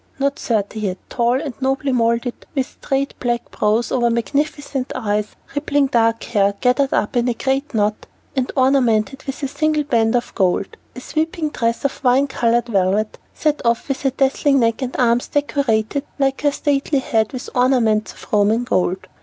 Not 0.17 0.39
thirty 0.39 0.79
yet, 0.79 0.97
tall 1.09 1.39
and 1.39 1.53
nobly 1.61 1.91
molded, 1.91 2.33
with 2.55 2.65
straight 2.65 3.13
black 3.19 3.51
brows 3.51 3.91
over 3.91 4.09
magnificent 4.09 4.91
eyes; 4.95 5.35
rippling 5.53 5.85
dark 5.85 6.23
hair 6.23 6.55
gathered 6.59 6.91
up 6.91 7.15
in 7.15 7.27
a 7.29 7.35
great 7.35 7.75
knot, 7.75 8.07
and 8.35 8.51
ornamented 8.55 9.21
with 9.25 9.43
a 9.43 9.47
single 9.47 9.83
band 9.83 10.15
of 10.15 10.33
gold. 10.33 10.75
A 10.95 11.01
sweeping 11.01 11.49
dress 11.51 11.85
of 11.85 12.03
wine 12.03 12.25
colored 12.25 12.65
velvet, 12.65 13.19
set 13.35 13.63
off 13.63 13.87
with 13.89 14.03
a 14.03 14.09
dazzling 14.09 14.59
neck 14.61 14.81
and 14.81 14.95
arms 14.97 15.27
decorated 15.27 16.03
like 16.17 16.41
her 16.41 16.51
stately 16.51 16.97
head 16.97 17.31
with 17.31 17.51
ornaments 17.53 18.11
of 18.13 18.25
Roman 18.33 18.63
gold. 18.63 19.05